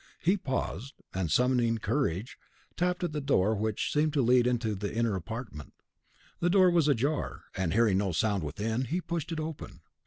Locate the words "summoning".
1.29-1.77